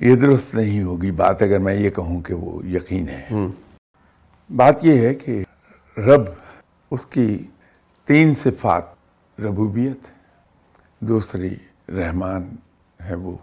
یہ 0.00 0.16
درست 0.16 0.54
نہیں 0.54 0.82
ہوگی۔ 0.82 1.10
بات 1.10 1.42
اگر 1.42 1.58
میں 1.58 1.74
یہ 1.74 1.90
کہوں 1.90 2.20
کہ 2.20 2.34
وہ 2.34 2.66
یقین 2.66 3.08
ہے۔ 3.08 3.28
بات 4.56 4.84
یہ 4.84 5.08
ہے 5.08 5.14
کہ 5.14 5.44
رب 5.96 6.22
اس 6.90 7.00
کی 7.10 7.38
تین 8.04 8.34
صفات 8.34 8.82
ربوبیت 9.40 9.98
دوسری 11.00 11.54
رحمان 11.88 12.48
ہے 13.04 13.14
وہ 13.14 13.36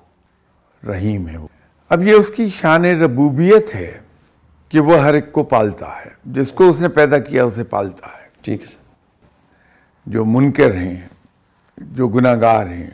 رحیم 0.87 1.27
ہے 1.27 1.37
وہ۔ 1.37 1.47
اب 1.89 2.03
یہ 2.03 2.13
اس 2.13 2.27
کی 2.35 2.49
شان 2.49 2.85
ربوبیت 2.85 3.75
ہے 3.75 3.99
کہ 4.69 4.79
وہ 4.79 4.97
ہر 4.97 5.13
ایک 5.13 5.31
کو 5.31 5.43
پالتا 5.43 5.87
ہے۔ 5.87 6.09
جس 6.25 6.51
کو 6.51 6.69
اس 6.69 6.79
نے 6.79 6.89
پیدا 6.89 7.19
کیا 7.19 7.43
اسے 7.43 7.63
پالتا 7.63 8.07
ہے۔ 8.07 8.27
ٹھیک 8.41 8.61
ہے 8.61 8.65
سر۔ 8.65 8.83
جو 10.05 10.25
منکر 10.25 10.73
ہیں 10.73 11.07
جو 11.77 12.07
گناہ 12.07 12.35
گار 12.41 12.65
ہیں 12.65 12.89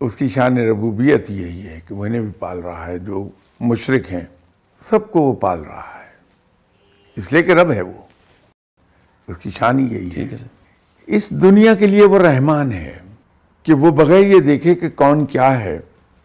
اس 0.00 0.14
کی 0.14 0.28
شان 0.28 0.58
ربوبیت 0.58 1.30
یہی 1.30 1.62
ہے 1.62 1.80
کہ 1.88 1.94
وہ 1.94 2.06
انہیں 2.06 2.20
بھی 2.20 2.30
پال 2.38 2.58
رہا 2.58 2.86
ہے 2.86 2.98
جو 2.98 3.28
مشرق 3.60 4.12
ہیں 4.12 4.20
سب 4.88 5.10
کو 5.10 5.20
وہ 5.22 5.32
پال 5.32 5.60
رہا 5.60 6.00
ہے۔ 6.00 6.08
اس 7.16 7.32
لیے 7.32 7.42
کہ 7.42 7.50
رب 7.50 7.72
ہے 7.72 7.80
وہ۔ 7.80 8.02
اس 9.28 9.38
کی 9.38 9.50
شان 9.58 9.78
ہی 9.78 9.94
یہی 9.94 10.08
ہے۔ 10.16 10.28
اس 11.06 11.30
دنیا 11.30 11.74
کے 11.74 11.86
لیے 11.86 12.04
وہ 12.04 12.18
رحمان 12.18 12.72
ہے 12.72 12.98
کہ 13.62 13.74
وہ 13.74 13.90
بغیر 13.90 14.26
یہ 14.26 14.40
دیکھے 14.40 14.74
کہ 14.74 14.88
کون 14.88 15.26
کیا 15.26 15.60
ہے 15.60 15.78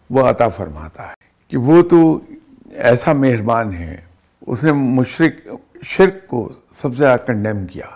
وہ 0.10 0.30
عطا 0.30 0.50
فرماتا 0.50 1.08
ہے۔ 1.08 1.14
کہ 1.48 1.58
وہ 1.58 1.82
تو 1.82 2.20
ایسا 2.74 3.14
مہربان 3.14 3.74
ہے 3.74 4.02
اس 4.48 4.64
نے 4.64 4.72
مشرق 4.72 5.48
شرک 5.84 6.28
کو 6.28 6.50
سب 6.82 6.90
سے 6.92 6.98
زیادہ 6.98 7.20
کنڈیم 7.20 7.66
کیا۔ 7.66 7.88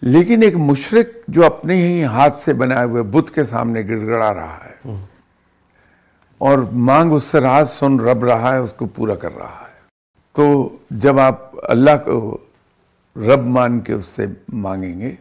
لیکن 0.00 0.42
ایک 0.42 0.56
مشرق 0.56 1.30
جو 1.30 1.46
اپنے 1.46 1.74
ہی 1.74 2.04
ہاتھ 2.04 2.40
سے 2.44 2.52
بنائے 2.52 2.84
ہوئے 2.84 3.02
بت 3.02 3.34
کے 3.34 3.44
سامنے 3.44 3.82
گڑ 3.88 4.06
گڑا 4.06 4.34
رہا 4.34 4.58
ہے 4.64 4.94
اور 6.38 6.58
مانگ 6.72 7.12
اس 7.12 7.24
سے 7.24 7.40
راز 7.40 7.72
سن 7.72 8.00
رب 8.00 8.24
رہا 8.24 8.52
ہے 8.52 8.58
اس 8.58 8.72
کو 8.72 8.86
پورا 8.86 9.14
کر 9.14 9.36
رہا 9.36 9.62
ہے۔ 9.62 9.68
تو 10.32 10.76
جب 10.90 11.20
آپ 11.20 11.50
اللہ 11.62 11.90
کو 12.04 12.38
رب 13.16 13.46
مان 13.46 13.80
کے 13.80 13.92
اس 13.92 14.04
سے 14.04 14.26
مانگیں 14.48 15.00
گے 15.00 15.14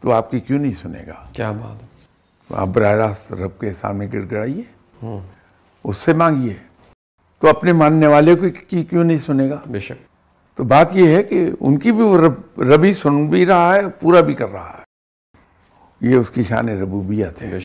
تو 0.00 0.12
آپ 0.12 0.30
کی 0.30 0.40
کیوں 0.40 0.58
نہیں 0.58 0.72
سنے 0.82 1.02
گا؟ 1.06 1.24
کیا 1.32 1.50
بات 1.50 1.82
ہے؟ 1.82 1.88
آپ 2.54 2.66
براہ 2.66 2.92
راست 2.92 3.32
رب 3.32 3.60
کے 3.60 3.72
سامنے 3.80 4.08
گڑ 4.12 4.24
گڑائیے 4.30 4.62
اس 5.84 5.96
سے 5.96 6.12
مانگیے۔ 6.12 6.54
تو 7.38 7.48
اپنے 7.48 7.72
ماننے 7.72 8.06
والے 8.06 8.34
کو 8.34 8.46
کی 8.68 8.84
کیوں 8.84 9.04
نہیں 9.04 9.18
سنے 9.18 9.50
گا؟ 9.50 9.60
بے 9.66 9.80
شک۔ 9.80 10.13
تو 10.54 10.64
بات 10.64 10.88
یہ 10.92 11.08
ہے 11.08 11.22
کہ 11.22 11.50
ان 11.60 11.78
کی 11.78 11.92
بھی 11.92 12.02
وہ 12.02 12.18
رب 12.18 12.60
ربی 12.60 12.94
سن 12.94 13.26
بھی 13.26 13.46
رہا 13.46 13.74
ہے، 13.74 13.80
پورا 14.00 14.20
بھی 14.20 14.34
کر 14.34 14.48
رہا 14.48 14.78
ہے۔ 14.78 14.84
یہ 16.00 16.16
اس 16.16 16.30
کی 16.30 16.42
شان 16.42 16.68
ربوبیت 16.68 17.42
ہے۔ 17.42 17.58